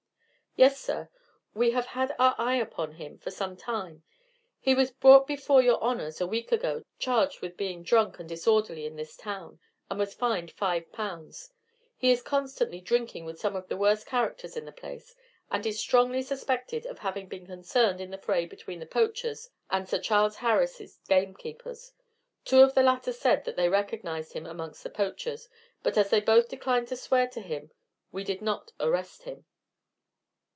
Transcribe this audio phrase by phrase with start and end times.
[0.57, 1.07] "Yes, sir.
[1.53, 4.03] We have had our eye upon him for some time.
[4.59, 8.85] He was brought before your honors a week ago charged with being drunk and disorderly
[8.85, 11.53] in this town, and was fined 5 pounds.
[11.95, 15.15] He is constantly drinking with some of the worst characters in the place,
[15.49, 19.87] and is strongly suspected of having been concerned in the fray between the poachers and
[19.87, 21.93] Sir Charles Harris' gamekeepers.
[22.43, 25.47] Two of the latter said that they recognized him amongst the poachers,
[25.81, 27.71] but as they both declined to swear to him
[28.11, 29.45] we did not arrest him."